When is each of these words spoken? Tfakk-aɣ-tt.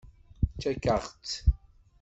Tfakk-aɣ-tt. 0.57 1.31